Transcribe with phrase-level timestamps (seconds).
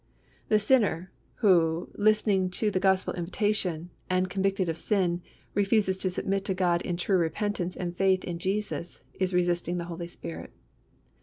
[0.49, 1.11] The sinner
[1.45, 5.21] who, listening to the Gospel invitation, and convicted of sin,
[5.53, 9.85] refuses to submit to God in true repentance and faith in Jesus, is resisting the
[9.85, 10.53] Holy Spirit.